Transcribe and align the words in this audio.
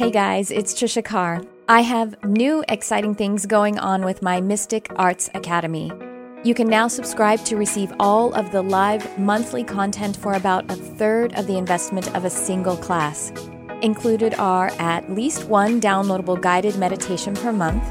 Hey 0.00 0.10
guys, 0.10 0.50
it's 0.50 0.72
Trisha 0.72 1.04
Carr. 1.04 1.42
I 1.68 1.82
have 1.82 2.24
new 2.24 2.64
exciting 2.70 3.14
things 3.14 3.44
going 3.44 3.78
on 3.78 4.02
with 4.02 4.22
my 4.22 4.40
Mystic 4.40 4.90
Arts 4.96 5.28
Academy. 5.34 5.92
You 6.42 6.54
can 6.54 6.68
now 6.68 6.88
subscribe 6.88 7.44
to 7.44 7.58
receive 7.58 7.92
all 8.00 8.32
of 8.32 8.50
the 8.50 8.62
live 8.62 9.18
monthly 9.18 9.62
content 9.62 10.16
for 10.16 10.32
about 10.32 10.70
a 10.70 10.74
third 10.74 11.34
of 11.34 11.46
the 11.46 11.58
investment 11.58 12.16
of 12.16 12.24
a 12.24 12.30
single 12.30 12.78
class. 12.78 13.30
Included 13.82 14.32
are 14.36 14.70
at 14.78 15.12
least 15.12 15.44
one 15.50 15.82
downloadable 15.82 16.40
guided 16.40 16.78
meditation 16.78 17.34
per 17.34 17.52
month, 17.52 17.84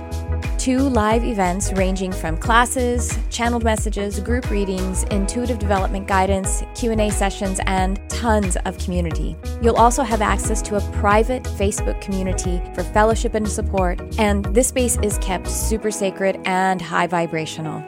two 0.59 0.79
live 0.79 1.23
events 1.23 1.71
ranging 1.71 2.11
from 2.11 2.35
classes, 2.35 3.17
channeled 3.29 3.63
messages, 3.63 4.19
group 4.19 4.49
readings, 4.49 5.03
intuitive 5.03 5.57
development 5.57 6.05
guidance, 6.05 6.63
Q&A 6.75 7.09
sessions, 7.11 7.61
and 7.65 7.97
tons 8.09 8.57
of 8.65 8.77
community. 8.77 9.37
You'll 9.61 9.77
also 9.77 10.03
have 10.03 10.21
access 10.21 10.61
to 10.63 10.75
a 10.75 10.81
private 10.97 11.43
Facebook 11.43 12.01
community 12.01 12.61
for 12.75 12.83
fellowship 12.83 13.35
and 13.35 13.47
support, 13.47 14.01
and 14.19 14.43
this 14.53 14.67
space 14.67 14.97
is 14.97 15.17
kept 15.19 15.47
super 15.47 15.91
sacred 15.91 16.37
and 16.43 16.81
high 16.81 17.07
vibrational. 17.07 17.81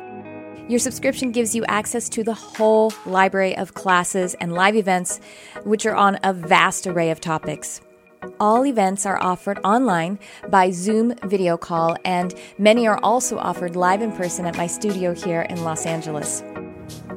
Your 0.70 0.80
subscription 0.80 1.34
gives 1.34 1.54
you 1.54 1.66
access 1.66 2.08
to 2.08 2.24
the 2.24 2.34
whole 2.34 2.94
library 3.06 3.58
of 3.58 3.74
classes 3.74 4.34
and 4.36 4.54
live 4.54 4.78
events, 4.78 5.20
which 5.66 5.86
are 5.86 5.96
on 5.96 6.18
a 6.24 6.32
vast 6.32 6.88
array 6.88 7.12
of 7.12 7.20
topics. 7.20 7.82
All 8.42 8.66
events 8.66 9.06
are 9.06 9.22
offered 9.22 9.60
online 9.64 10.18
by 10.50 10.72
Zoom 10.72 11.14
video 11.26 11.58
call, 11.58 11.96
and 12.04 12.34
many 12.58 12.88
are 12.88 13.00
also 13.04 13.38
offered 13.38 13.76
live 13.76 14.02
in 14.02 14.12
person 14.12 14.48
at 14.48 14.58
my 14.58 14.66
studio 14.66 15.14
here 15.14 15.42
in 15.42 15.64
Los 15.64 15.86
Angeles. 15.86 16.44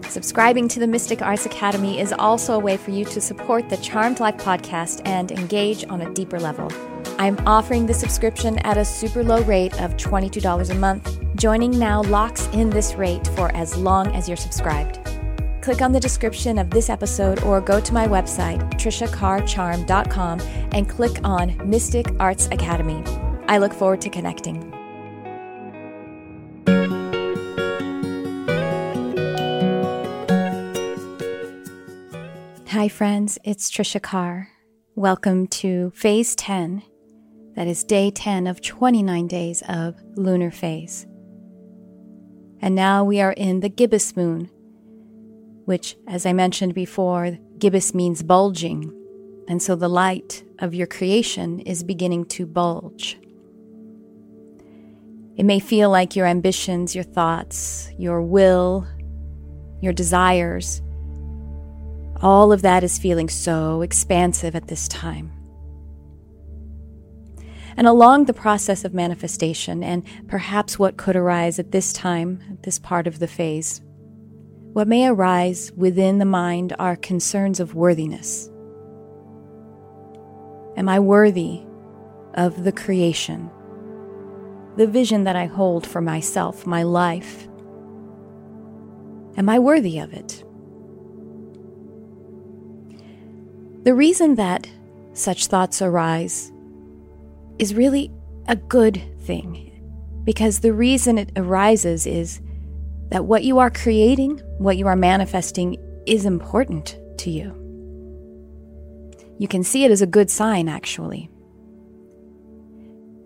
Subscribing 0.07 0.69
to 0.69 0.81
the 0.81 0.87
Mystic 0.87 1.23
Arts 1.23 1.47
Academy 1.47 1.99
is 1.99 2.13
also 2.13 2.53
a 2.53 2.59
way 2.59 2.77
for 2.77 2.91
you 2.91 3.07
to 3.07 3.23
support 3.23 3.71
the 3.71 3.79
Charmed 3.79 4.21
Life 4.21 4.37
podcast 4.37 5.01
and 5.07 5.33
engage 5.33 5.87
on 5.89 6.03
a 6.03 6.13
deeper 6.13 6.39
level. 6.39 6.71
I'm 7.19 7.39
offering 7.47 7.87
the 7.87 7.95
subscription 7.95 8.59
at 8.59 8.77
a 8.77 8.85
super 8.85 9.25
low 9.25 9.41
rate 9.45 9.81
of 9.81 9.97
$22 9.97 10.69
a 10.69 10.75
month. 10.75 11.19
Joining 11.37 11.71
now 11.79 12.03
locks 12.03 12.49
in 12.49 12.69
this 12.69 12.97
rate 12.97 13.27
for 13.29 13.51
as 13.57 13.75
long 13.79 14.15
as 14.15 14.29
you're 14.29 14.37
subscribed. 14.37 14.99
Click 15.65 15.81
on 15.81 15.93
the 15.93 16.01
description 16.01 16.59
of 16.59 16.69
this 16.69 16.91
episode 16.91 17.43
or 17.43 17.59
go 17.59 17.81
to 17.81 17.95
my 17.95 18.07
website, 18.07 18.61
trishacarcharm.com, 18.75 20.41
and 20.73 20.87
click 20.91 21.19
on 21.25 21.57
Mystic 21.67 22.07
Arts 22.21 22.49
Academy. 22.53 23.03
I 23.49 23.57
look 23.57 23.73
forward 23.73 24.03
to 24.03 24.11
connecting. 24.11 24.71
Hi, 32.69 32.89
friends, 32.89 33.39
it's 33.43 33.71
Trisha 33.71 34.03
Carr. 34.03 34.51
Welcome 34.95 35.47
to 35.47 35.93
Phase 35.95 36.37
10, 36.37 36.83
that 37.57 37.67
is 37.67 37.85
day 37.85 38.11
10 38.11 38.47
of 38.47 38.61
29 38.61 39.27
days 39.29 39.63
of 39.67 39.95
lunar 40.15 40.51
phase. 40.51 41.07
And 42.61 42.75
now 42.75 43.03
we 43.03 43.23
are 43.23 43.33
in 43.33 43.61
the 43.61 43.71
gibbous 43.71 44.15
moon, 44.15 44.51
which, 45.65 45.97
as 46.07 46.27
I 46.27 46.33
mentioned 46.33 46.75
before, 46.75 47.39
gibbous 47.59 47.95
means 47.95 48.23
bulging. 48.23 48.93
And 49.49 49.63
so 49.63 49.75
the 49.77 49.89
light 49.89 50.45
of 50.59 50.75
your 50.75 50.87
creation 50.87 51.61
is 51.61 51.83
beginning 51.83 52.27
to 52.27 52.47
bulge. 52.47 53.19
It 55.37 55.45
may 55.45 55.59
feel 55.59 55.91
like 55.91 56.15
your 56.15 56.27
ambitions, 56.27 56.95
your 56.95 57.05
thoughts, 57.05 57.91
your 57.99 58.23
will, 58.23 58.87
your 59.81 59.93
desires, 59.93 60.81
all 62.23 62.53
of 62.53 62.63
that 62.63 62.83
is 62.85 62.99
feeling 62.99 63.29
so 63.29 63.83
expansive 63.83 64.55
at 64.57 64.69
this 64.69 64.89
time. 64.89 65.31
And 67.77 67.87
along 67.87 68.25
the 68.25 68.33
process 68.33 68.85
of 68.85 68.95
manifestation, 68.95 69.83
and 69.83 70.05
perhaps 70.29 70.79
what 70.79 70.97
could 70.97 71.17
arise 71.17 71.59
at 71.59 71.73
this 71.73 71.93
time, 71.93 72.41
at 72.51 72.63
this 72.63 72.79
part 72.79 73.07
of 73.07 73.19
the 73.19 73.27
phase, 73.27 73.83
what 74.75 74.89
may 74.89 75.07
arise 75.07 75.71
within 75.77 76.19
the 76.19 76.25
mind 76.25 76.75
are 76.81 76.97
concerns 76.97 77.61
of 77.61 77.77
worthiness. 77.77 78.51
Am 80.77 80.89
I 80.89 80.99
worthy 80.99 81.63
of 82.35 82.65
the 82.65 82.73
creation, 82.73 83.49
the 84.77 84.89
vision 84.89 85.23
that 85.25 85.37
I 85.37 85.47
hold 85.47 85.87
for 85.87 86.01
myself, 86.01 86.67
my 86.67 86.83
life? 86.83 87.47
Am 89.37 89.49
I 89.49 89.61
worthy 89.61 90.01
of 90.01 90.13
it? 90.13 90.43
The 93.85 93.95
reason 93.95 94.35
that 94.35 94.69
such 95.13 95.47
thoughts 95.47 95.83
arise 95.83 96.51
is 97.61 97.77
really 97.77 98.11
a 98.49 98.57
good 98.57 99.01
thing 99.21 99.71
because 100.25 100.59
the 100.59 100.73
reason 100.73 101.17
it 101.17 101.31
arises 101.37 102.09
is 102.09 102.41
that 103.09 103.25
what 103.25 103.45
you 103.45 103.59
are 103.59 103.71
creating, 103.71 104.39
what 104.59 104.77
you 104.77 104.87
are 104.87 104.97
manifesting, 104.97 105.77
is 106.07 106.27
important 106.27 106.99
to 107.19 107.31
you. 107.31 107.61
You 109.39 109.49
can 109.49 109.65
see 109.65 109.85
it 109.85 109.91
as 109.91 110.03
a 110.03 110.07
good 110.07 110.31
sign, 110.31 110.69
actually. 110.69 111.31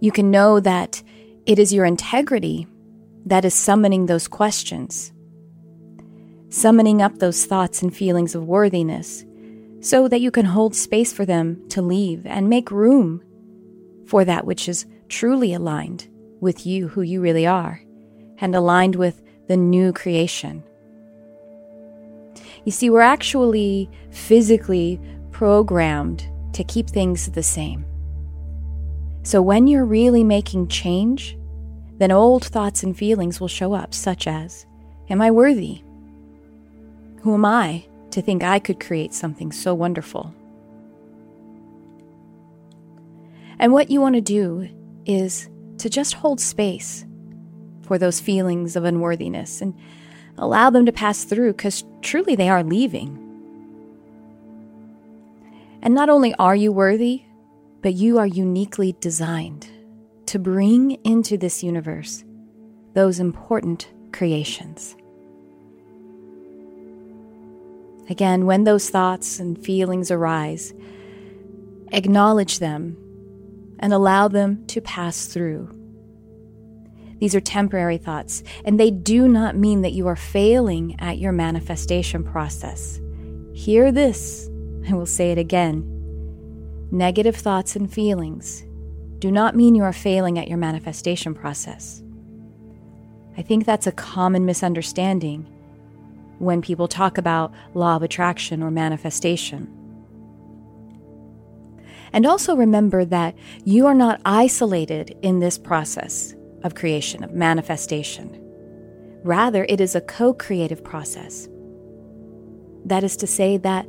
You 0.01 0.13
can 0.13 0.31
know 0.31 0.61
that 0.61 1.03
it 1.47 1.59
is 1.59 1.73
your 1.73 1.85
integrity 1.85 2.67
that 3.27 3.45
is 3.45 3.55
summoning 3.55 4.07
those 4.07 4.29
questions, 4.29 5.13
summoning 6.51 7.03
up 7.03 7.19
those 7.19 7.45
thoughts 7.45 7.83
and 7.83 7.95
feelings 7.95 8.35
of 8.35 8.45
worthiness 8.45 9.25
so 9.81 10.09
that 10.09 10.21
you 10.21 10.31
can 10.31 10.45
hold 10.45 10.75
space 10.75 11.13
for 11.13 11.25
them 11.25 11.69
to 11.69 11.83
leave 11.83 12.27
and 12.27 12.49
make 12.49 12.71
room 12.71 13.23
for 14.07 14.25
that 14.25 14.45
which 14.45 14.69
is 14.69 14.87
truly 15.09 15.53
aligned 15.53 16.09
with 16.41 16.67
you, 16.67 16.89
who 16.89 17.03
you 17.03 17.21
really 17.21 17.47
are, 17.47 17.83
and 18.39 18.55
aligned 18.55 18.97
with 18.97 19.23
the 19.49 19.57
new 19.57 19.93
creation. 19.93 20.63
You 22.65 22.73
see, 22.73 22.91
we're 22.91 23.01
actually 23.01 23.91
physically 24.11 25.01
programmed 25.33 26.27
to 26.53 26.65
keep 26.65 26.89
things 26.89 27.31
the 27.31 27.43
same. 27.43 27.85
So 29.23 29.43
when 29.43 29.67
you're 29.67 29.85
really 29.85 30.25
making 30.25 30.69
change, 30.69 31.37
then 31.99 32.13
old 32.13 32.45
thoughts 32.45 32.83
and 32.83 32.97
feelings 32.97 33.41
will 33.41 33.49
show 33.49 33.73
up, 33.73 33.93
such 33.95 34.27
as 34.27 34.67
Am 35.11 35.21
I 35.23 35.31
worthy? 35.31 35.83
Who 37.23 37.35
am 37.35 37.45
I 37.45 37.85
to 38.11 38.23
think 38.23 38.43
I 38.43 38.59
could 38.59 38.81
create 38.81 39.13
something 39.13 39.53
so 39.53 39.75
wonderful. 39.75 40.35
And 43.59 43.73
what 43.73 43.91
you 43.91 44.01
want 44.01 44.15
to 44.15 44.21
do 44.21 44.69
is 45.05 45.49
to 45.79 45.89
just 45.91 46.15
hold 46.15 46.41
space 46.41 47.05
for 47.89 47.99
those 47.99 48.21
feelings 48.21 48.77
of 48.77 48.85
unworthiness 48.85 49.63
and 49.63 49.75
allow 50.37 50.69
them 50.69 50.85
to 50.85 50.93
pass 50.93 51.25
through 51.25 51.53
because 51.53 51.85
truly 52.03 52.37
they 52.37 52.51
are 52.51 52.63
leaving. 52.63 53.25
And 55.81 55.95
not 55.95 56.11
only 56.11 56.35
are 56.35 56.55
you 56.55 56.71
worthy, 56.71 57.23
but 57.81 57.95
you 57.95 58.19
are 58.19 58.27
uniquely 58.27 58.95
designed 59.01 59.69
to 60.27 60.39
bring 60.39 60.93
into 61.03 61.39
this 61.39 61.63
universe 61.63 62.25
those 62.93 63.19
important 63.19 63.89
creations. 64.13 64.95
Again, 68.11 68.45
when 68.45 68.65
those 68.65 68.91
thoughts 68.91 69.39
and 69.39 69.63
feelings 69.63 70.11
arise, 70.11 70.75
acknowledge 71.93 72.59
them 72.59 72.97
and 73.79 73.95
allow 73.95 74.29
them 74.29 74.67
to 74.67 74.81
pass 74.83 75.27
through. 75.27 75.78
These 77.19 77.35
are 77.35 77.41
temporary 77.41 77.99
thoughts, 77.99 78.43
and 78.65 78.79
they 78.79 78.91
do 78.91 79.29
not 79.29 79.57
mean 79.57 79.83
that 79.83 79.93
you 79.93 80.07
are 80.07 80.17
failing 80.17 80.99
at 81.01 81.19
your 81.19 81.33
manifestation 81.33 82.23
process. 82.23 83.01
Hear 83.53 83.91
this, 83.91 84.49
I 84.89 84.95
will 84.95 85.07
say 85.07 85.33
it 85.33 85.39
again. 85.39 85.85
Negative 86.91 87.35
thoughts 87.35 87.77
and 87.77 87.93
feelings 87.93 88.65
do 89.19 89.33
not 89.33 89.57
mean 89.57 89.75
you 89.75 89.83
are 89.83 89.93
failing 89.93 90.39
at 90.39 90.49
your 90.49 90.59
manifestation 90.59 91.35
process. 91.35 92.03
I 93.37 93.43
think 93.43 93.67
that's 93.67 93.87
a 93.87 93.93
common 93.93 94.47
misunderstanding 94.47 95.47
when 96.39 96.63
people 96.63 96.87
talk 96.87 97.19
about 97.19 97.53
law 97.75 97.97
of 97.97 98.03
attraction 98.03 98.63
or 98.63 98.71
manifestation. 98.71 99.75
And 102.13 102.27
also 102.27 102.57
remember 102.57 103.05
that 103.05 103.37
you 103.65 103.87
are 103.87 103.95
not 103.95 104.21
isolated 104.25 105.17
in 105.23 105.41
this 105.41 105.59
process 105.59 106.35
of 106.63 106.75
creation, 106.75 107.25
of 107.25 107.33
manifestation. 107.33 108.39
Rather, 109.25 109.65
it 109.69 109.81
is 109.81 109.95
a 109.95 110.01
co 110.01 110.33
creative 110.33 110.83
process. 110.83 111.49
That 112.85 113.05
is 113.05 113.17
to 113.19 113.27
say, 113.27 113.57
that 113.59 113.87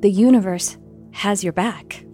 the 0.00 0.10
universe 0.10 0.76
has 1.12 1.44
your 1.44 1.52
back. 1.52 2.04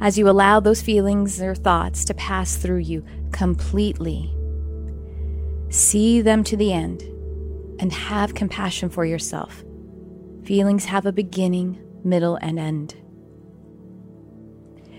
As 0.00 0.18
you 0.18 0.28
allow 0.28 0.60
those 0.60 0.82
feelings 0.82 1.40
or 1.40 1.54
thoughts 1.54 2.04
to 2.06 2.14
pass 2.14 2.56
through 2.56 2.78
you 2.78 3.04
completely, 3.32 4.34
See 5.74 6.20
them 6.20 6.44
to 6.44 6.56
the 6.56 6.72
end 6.72 7.02
and 7.80 7.92
have 7.92 8.36
compassion 8.36 8.88
for 8.88 9.04
yourself. 9.04 9.64
Feelings 10.44 10.84
have 10.84 11.04
a 11.04 11.10
beginning, 11.10 11.80
middle, 12.04 12.36
and 12.36 12.60
end. 12.60 12.94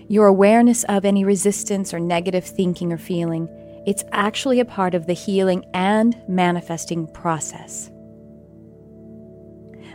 Your 0.08 0.26
awareness 0.26 0.84
of 0.84 1.04
any 1.04 1.24
resistance 1.24 1.92
or 1.92 1.98
negative 1.98 2.44
thinking 2.44 2.92
or 2.92 2.98
feeling, 2.98 3.48
it's 3.86 4.04
actually 4.12 4.60
a 4.60 4.64
part 4.64 4.94
of 4.94 5.06
the 5.06 5.12
healing 5.12 5.64
and 5.74 6.16
manifesting 6.28 7.06
process. 7.08 7.90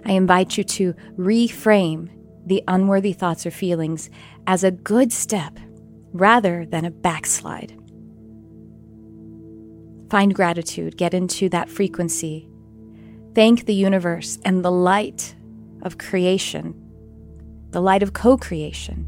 I 0.05 0.13
invite 0.13 0.57
you 0.57 0.63
to 0.63 0.93
reframe 1.17 2.09
the 2.45 2.63
unworthy 2.67 3.13
thoughts 3.13 3.45
or 3.45 3.51
feelings 3.51 4.09
as 4.47 4.63
a 4.63 4.71
good 4.71 5.13
step 5.13 5.57
rather 6.11 6.65
than 6.65 6.85
a 6.85 6.91
backslide. 6.91 7.77
Find 10.09 10.35
gratitude, 10.35 10.97
get 10.97 11.13
into 11.13 11.47
that 11.49 11.69
frequency. 11.69 12.49
Thank 13.33 13.65
the 13.65 13.73
universe 13.73 14.37
and 14.43 14.65
the 14.65 14.71
light 14.71 15.35
of 15.83 15.97
creation, 15.97 16.73
the 17.69 17.81
light 17.81 18.03
of 18.03 18.11
co 18.11 18.37
creation, 18.37 19.07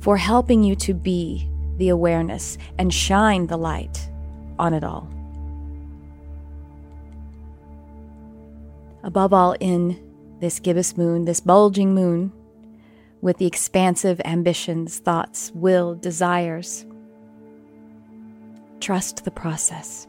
for 0.00 0.16
helping 0.16 0.62
you 0.62 0.76
to 0.76 0.94
be 0.94 1.48
the 1.76 1.88
awareness 1.88 2.58
and 2.78 2.92
shine 2.92 3.46
the 3.46 3.56
light 3.56 4.08
on 4.58 4.74
it 4.74 4.84
all. 4.84 5.08
Above 9.02 9.32
all, 9.32 9.52
in 9.60 10.02
this 10.40 10.58
gibbous 10.58 10.96
moon, 10.96 11.24
this 11.24 11.40
bulging 11.40 11.94
moon, 11.94 12.32
with 13.20 13.38
the 13.38 13.46
expansive 13.46 14.20
ambitions, 14.24 14.98
thoughts, 14.98 15.50
will, 15.54 15.94
desires, 15.94 16.84
trust 18.80 19.24
the 19.24 19.30
process. 19.30 20.06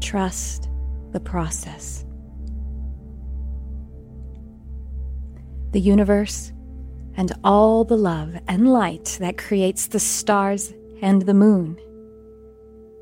Trust 0.00 0.68
the 1.12 1.20
process. 1.20 2.04
The 5.72 5.80
universe 5.80 6.52
and 7.16 7.32
all 7.44 7.84
the 7.84 7.96
love 7.96 8.36
and 8.48 8.72
light 8.72 9.16
that 9.20 9.38
creates 9.38 9.86
the 9.86 10.00
stars 10.00 10.72
and 11.00 11.22
the 11.22 11.34
moon 11.34 11.78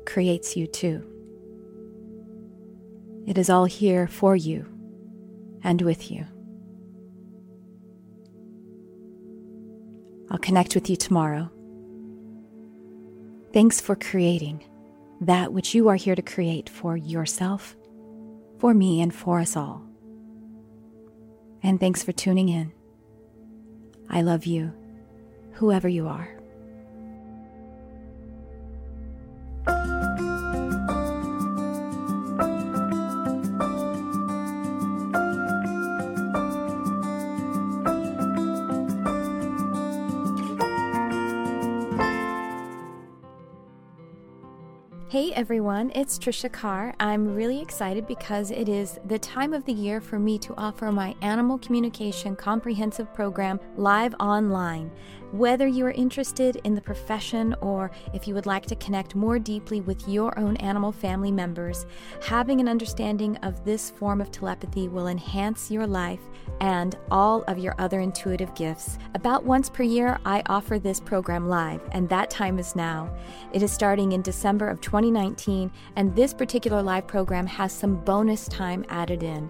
creates 0.05 0.55
you 0.55 0.67
too. 0.67 1.03
It 3.25 3.37
is 3.37 3.49
all 3.49 3.65
here 3.65 4.07
for 4.07 4.35
you 4.35 4.65
and 5.63 5.81
with 5.81 6.11
you. 6.11 6.25
I'll 10.29 10.39
connect 10.39 10.75
with 10.75 10.89
you 10.89 10.95
tomorrow. 10.95 11.49
Thanks 13.53 13.79
for 13.79 13.95
creating 13.95 14.65
that 15.21 15.53
which 15.53 15.73
you 15.73 15.87
are 15.87 15.95
here 15.95 16.15
to 16.15 16.21
create 16.21 16.69
for 16.69 16.97
yourself, 16.97 17.75
for 18.59 18.73
me, 18.73 18.99
and 18.99 19.13
for 19.13 19.39
us 19.39 19.55
all. 19.55 19.83
And 21.61 21.79
thanks 21.79 22.03
for 22.03 22.11
tuning 22.11 22.49
in. 22.49 22.73
I 24.09 24.21
love 24.21 24.45
you, 24.45 24.71
whoever 25.53 25.87
you 25.87 26.07
are. 26.07 26.32
Hey 45.13 45.31
everyone, 45.33 45.91
it's 45.93 46.17
Trisha 46.17 46.51
Carr. 46.51 46.95
I'm 46.99 47.35
really 47.35 47.61
excited 47.61 48.07
because 48.07 48.49
it 48.49 48.67
is 48.67 48.97
the 49.05 49.19
time 49.19 49.53
of 49.53 49.63
the 49.63 49.71
year 49.71 50.01
for 50.01 50.17
me 50.17 50.39
to 50.39 50.55
offer 50.57 50.91
my 50.91 51.15
Animal 51.21 51.59
Communication 51.59 52.35
Comprehensive 52.35 53.13
Program 53.13 53.59
live 53.75 54.15
online. 54.19 54.89
Whether 55.31 55.67
you 55.67 55.85
are 55.85 55.91
interested 55.91 56.57
in 56.63 56.75
the 56.75 56.81
profession 56.81 57.55
or 57.61 57.91
if 58.13 58.27
you 58.27 58.35
would 58.35 58.45
like 58.45 58.65
to 58.67 58.75
connect 58.75 59.15
more 59.15 59.39
deeply 59.39 59.81
with 59.81 60.07
your 60.07 60.37
own 60.37 60.57
animal 60.57 60.91
family 60.91 61.31
members, 61.31 61.87
having 62.23 62.59
an 62.59 62.67
understanding 62.67 63.37
of 63.37 63.65
this 63.65 63.89
form 63.91 64.21
of 64.21 64.31
telepathy 64.31 64.87
will 64.87 65.07
enhance 65.07 65.71
your 65.71 65.87
life 65.87 66.21
and 66.61 66.97
all 67.09 67.43
of 67.43 67.57
your 67.57 67.73
other 67.79 67.99
intuitive 67.99 68.53
gifts. 68.53 68.99
About 69.15 69.43
once 69.43 69.71
per 69.71 69.81
year, 69.81 70.19
I 70.23 70.43
offer 70.47 70.77
this 70.77 70.99
program 70.99 71.49
live, 71.49 71.81
and 71.93 72.07
that 72.09 72.29
time 72.29 72.59
is 72.59 72.75
now. 72.75 73.11
It 73.53 73.63
is 73.63 73.71
starting 73.71 74.11
in 74.11 74.21
December 74.21 74.67
of 74.67 74.81
2019, 75.03 75.71
and 75.97 76.15
this 76.15 76.33
particular 76.33 76.81
live 76.81 77.05
program 77.07 77.45
has 77.45 77.73
some 77.73 77.95
bonus 78.05 78.47
time 78.47 78.85
added 78.87 79.21
in. 79.21 79.49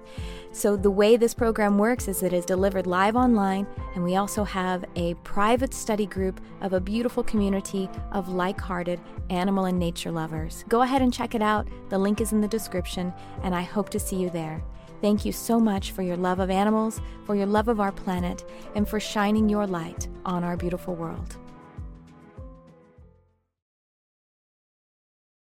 So, 0.51 0.75
the 0.75 0.89
way 0.89 1.15
this 1.15 1.33
program 1.33 1.77
works 1.77 2.07
is 2.07 2.23
it 2.23 2.33
is 2.33 2.45
delivered 2.45 2.87
live 2.87 3.15
online, 3.15 3.67
and 3.93 4.03
we 4.03 4.15
also 4.15 4.43
have 4.43 4.83
a 4.95 5.13
private 5.15 5.73
study 5.73 6.05
group 6.05 6.41
of 6.61 6.73
a 6.73 6.79
beautiful 6.79 7.23
community 7.23 7.89
of 8.11 8.29
like 8.29 8.59
hearted 8.59 8.99
animal 9.29 9.65
and 9.65 9.77
nature 9.77 10.11
lovers. 10.11 10.63
Go 10.69 10.81
ahead 10.81 11.01
and 11.01 11.13
check 11.13 11.35
it 11.35 11.41
out. 11.41 11.67
The 11.89 11.97
link 11.97 12.19
is 12.21 12.31
in 12.31 12.41
the 12.41 12.47
description, 12.47 13.13
and 13.43 13.53
I 13.53 13.61
hope 13.61 13.89
to 13.89 13.99
see 13.99 14.15
you 14.15 14.29
there. 14.29 14.63
Thank 15.01 15.25
you 15.25 15.31
so 15.31 15.59
much 15.59 15.91
for 15.91 16.01
your 16.01 16.17
love 16.17 16.39
of 16.39 16.49
animals, 16.49 17.01
for 17.25 17.35
your 17.35 17.47
love 17.47 17.67
of 17.67 17.79
our 17.79 17.91
planet, 17.91 18.43
and 18.73 18.87
for 18.87 18.99
shining 18.99 19.49
your 19.49 19.67
light 19.67 20.07
on 20.25 20.43
our 20.43 20.55
beautiful 20.55 20.95
world. 20.95 21.37